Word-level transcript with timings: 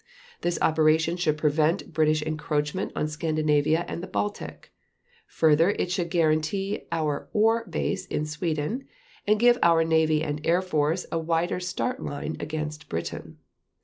This 0.41 0.57
operation 0.63 1.15
should 1.15 1.37
prevent 1.37 1.93
British 1.93 2.23
encroachment 2.23 2.91
on 2.95 3.07
Scandinavia 3.07 3.85
and 3.87 4.01
the 4.01 4.07
Baltic; 4.07 4.71
further, 5.27 5.75
it 5.77 5.91
should 5.91 6.09
guarantee 6.09 6.87
our 6.91 7.29
ore 7.33 7.67
base 7.69 8.07
in 8.07 8.25
Sweden 8.25 8.87
and 9.27 9.39
give 9.39 9.59
our 9.61 9.83
Navy 9.83 10.23
and 10.23 10.43
Air 10.43 10.63
Force 10.63 11.05
a 11.11 11.19
wider 11.19 11.59
start 11.59 12.01
line 12.01 12.35
against 12.39 12.89
Britain 12.89 13.37